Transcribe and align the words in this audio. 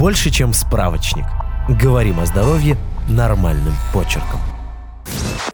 больше, 0.00 0.30
чем 0.30 0.54
справочник. 0.54 1.26
Говорим 1.68 2.20
о 2.20 2.26
здоровье 2.26 2.78
нормальным 3.06 3.74
почерком. 3.92 4.40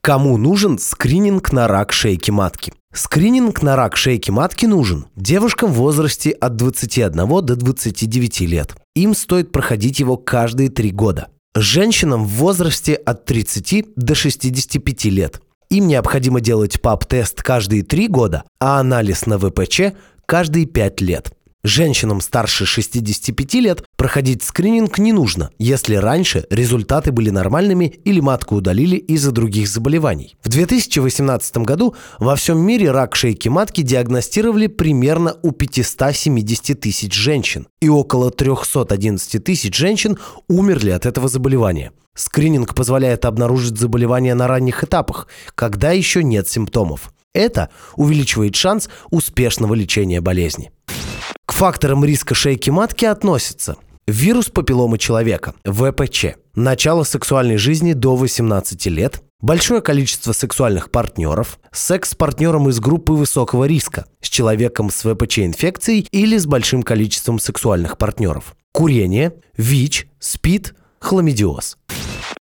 Кому 0.00 0.36
нужен 0.36 0.78
скрининг 0.78 1.52
на 1.52 1.68
рак 1.68 1.92
шейки 1.92 2.32
матки? 2.32 2.72
Скрининг 2.92 3.62
на 3.62 3.76
рак 3.76 3.96
шейки 3.96 4.32
матки 4.32 4.66
нужен 4.66 5.06
девушкам 5.14 5.70
в 5.70 5.76
возрасте 5.76 6.30
от 6.30 6.56
21 6.56 7.12
до 7.14 7.54
29 7.54 8.40
лет. 8.40 8.74
Им 8.96 9.14
стоит 9.14 9.52
проходить 9.52 10.00
его 10.00 10.16
каждые 10.16 10.70
три 10.70 10.90
года. 10.90 11.28
Женщинам 11.54 12.24
в 12.24 12.30
возрасте 12.30 12.94
от 12.94 13.24
30 13.24 13.94
до 13.94 14.16
65 14.16 15.04
лет. 15.04 15.40
Им 15.70 15.86
необходимо 15.86 16.40
делать 16.40 16.82
ПАП-тест 16.82 17.42
каждые 17.42 17.84
три 17.84 18.08
года, 18.08 18.42
а 18.60 18.80
анализ 18.80 19.24
на 19.26 19.38
ВПЧ 19.38 19.94
каждые 20.26 20.66
5 20.66 21.00
лет. 21.00 21.32
Женщинам 21.64 22.20
старше 22.20 22.66
65 22.66 23.54
лет 23.54 23.84
проходить 23.96 24.42
скрининг 24.42 24.98
не 24.98 25.12
нужно, 25.12 25.50
если 25.60 25.94
раньше 25.94 26.44
результаты 26.50 27.12
были 27.12 27.30
нормальными 27.30 27.84
или 28.04 28.18
матку 28.18 28.56
удалили 28.56 28.96
из-за 28.96 29.30
других 29.30 29.68
заболеваний. 29.68 30.34
В 30.42 30.48
2018 30.48 31.58
году 31.58 31.94
во 32.18 32.34
всем 32.34 32.58
мире 32.58 32.90
рак 32.90 33.14
шейки 33.14 33.48
матки 33.48 33.82
диагностировали 33.82 34.66
примерно 34.66 35.36
у 35.42 35.52
570 35.52 36.80
тысяч 36.80 37.14
женщин, 37.14 37.68
и 37.80 37.88
около 37.88 38.32
311 38.32 39.44
тысяч 39.44 39.76
женщин 39.76 40.18
умерли 40.48 40.90
от 40.90 41.06
этого 41.06 41.28
заболевания. 41.28 41.92
Скрининг 42.16 42.74
позволяет 42.74 43.24
обнаружить 43.24 43.78
заболевание 43.78 44.34
на 44.34 44.48
ранних 44.48 44.82
этапах, 44.82 45.28
когда 45.54 45.92
еще 45.92 46.24
нет 46.24 46.48
симптомов. 46.48 47.12
Это 47.34 47.70
увеличивает 47.96 48.56
шанс 48.56 48.90
успешного 49.10 49.74
лечения 49.74 50.20
болезни. 50.20 50.72
К 51.46 51.52
факторам 51.52 52.04
риска 52.04 52.34
шейки 52.34 52.70
матки 52.70 53.04
относятся 53.04 53.76
вирус 54.06 54.48
папилломы 54.48 54.98
человека, 54.98 55.54
ВПЧ, 55.64 56.36
начало 56.54 57.04
сексуальной 57.04 57.56
жизни 57.56 57.92
до 57.92 58.16
18 58.16 58.86
лет, 58.86 59.22
большое 59.40 59.80
количество 59.80 60.32
сексуальных 60.32 60.90
партнеров, 60.90 61.58
секс 61.72 62.10
с 62.10 62.14
партнером 62.14 62.68
из 62.68 62.80
группы 62.80 63.12
высокого 63.12 63.64
риска, 63.64 64.06
с 64.20 64.28
человеком 64.28 64.90
с 64.90 65.04
ВПЧ-инфекцией 65.04 66.06
или 66.10 66.36
с 66.36 66.46
большим 66.46 66.82
количеством 66.82 67.38
сексуальных 67.38 67.98
партнеров, 67.98 68.54
курение, 68.72 69.34
ВИЧ, 69.56 70.08
СПИД, 70.18 70.74
хламидиоз. 70.98 71.76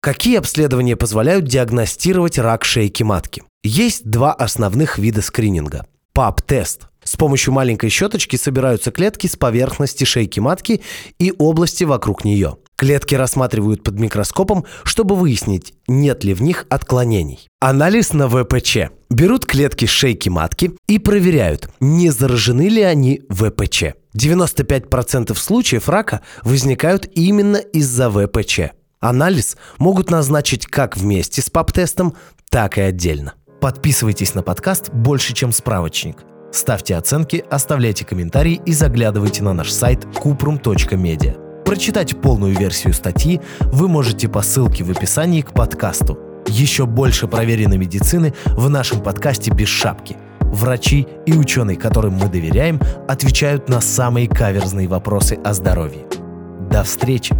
Какие 0.00 0.38
обследования 0.38 0.96
позволяют 0.96 1.44
диагностировать 1.44 2.38
рак 2.38 2.64
шейки 2.64 3.02
матки? 3.02 3.42
Есть 3.62 4.08
два 4.08 4.32
основных 4.32 4.98
вида 4.98 5.20
скрининга. 5.20 5.84
ПАП-тест 6.12 6.90
с 7.04 7.16
помощью 7.16 7.52
маленькой 7.52 7.90
щеточки 7.90 8.36
собираются 8.36 8.90
клетки 8.90 9.26
с 9.26 9.36
поверхности 9.36 10.04
шейки 10.04 10.38
матки 10.38 10.82
и 11.18 11.32
области 11.38 11.84
вокруг 11.84 12.24
нее. 12.24 12.58
Клетки 12.76 13.14
рассматривают 13.14 13.82
под 13.82 13.98
микроскопом, 13.98 14.64
чтобы 14.84 15.14
выяснить, 15.16 15.74
нет 15.86 16.24
ли 16.24 16.34
в 16.34 16.42
них 16.42 16.66
отклонений. 16.70 17.48
Анализ 17.60 18.12
на 18.12 18.28
ВПЧ. 18.28 18.90
Берут 19.10 19.44
клетки 19.44 19.84
с 19.84 19.90
шейки 19.90 20.28
матки 20.28 20.72
и 20.86 20.98
проверяют, 20.98 21.68
не 21.80 22.10
заражены 22.10 22.68
ли 22.68 22.82
они 22.82 23.22
ВПЧ. 23.28 23.84
95% 24.16 25.34
случаев 25.36 25.88
рака 25.88 26.22
возникают 26.42 27.08
именно 27.14 27.56
из-за 27.56 28.10
ВПЧ. 28.10 28.72
Анализ 29.00 29.56
могут 29.78 30.10
назначить 30.10 30.66
как 30.66 30.96
вместе 30.96 31.42
с 31.42 31.50
ПАП-тестом, 31.50 32.14
так 32.50 32.78
и 32.78 32.82
отдельно. 32.82 33.34
Подписывайтесь 33.60 34.34
на 34.34 34.42
подкаст 34.42 34.90
«Больше, 34.90 35.34
чем 35.34 35.52
справочник». 35.52 36.24
Ставьте 36.50 36.96
оценки, 36.96 37.44
оставляйте 37.50 38.06
комментарии 38.06 38.60
и 38.64 38.72
заглядывайте 38.72 39.42
на 39.42 39.52
наш 39.52 39.70
сайт 39.70 40.06
kuprum.media. 40.06 41.62
Прочитать 41.62 42.18
полную 42.20 42.58
версию 42.58 42.94
статьи 42.94 43.40
вы 43.60 43.86
можете 43.86 44.28
по 44.28 44.40
ссылке 44.40 44.82
в 44.82 44.90
описании 44.90 45.42
к 45.42 45.52
подкасту. 45.52 46.18
Еще 46.48 46.86
больше 46.86 47.28
проверенной 47.28 47.76
медицины 47.76 48.32
в 48.46 48.70
нашем 48.70 49.02
подкасте 49.02 49.50
«Без 49.50 49.68
шапки». 49.68 50.16
Врачи 50.40 51.06
и 51.26 51.34
ученые, 51.34 51.76
которым 51.76 52.14
мы 52.14 52.28
доверяем, 52.28 52.80
отвечают 53.06 53.68
на 53.68 53.82
самые 53.82 54.26
каверзные 54.26 54.88
вопросы 54.88 55.38
о 55.44 55.52
здоровье. 55.52 56.06
До 56.70 56.82
встречи! 56.82 57.36